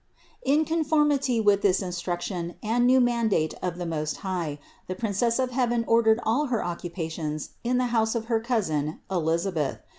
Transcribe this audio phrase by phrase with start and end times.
[0.47, 0.53] 232.
[0.59, 5.51] In conformity with this instruction and new mandate of the Most High, the Princess of
[5.51, 9.77] heaven or dered all her occupations in the house of her cousin Elisabeth.